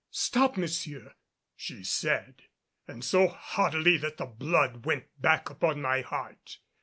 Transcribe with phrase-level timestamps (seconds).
[0.09, 1.13] "Stop, monsieur!"
[1.55, 2.41] she said,
[2.87, 6.57] and so haughtily that the blood went back upon my heart.